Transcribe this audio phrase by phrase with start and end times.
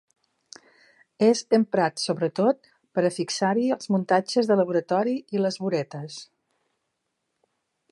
[1.27, 6.19] És emprat sobretot per a fixar-hi els muntatges de laboratori i les buretes.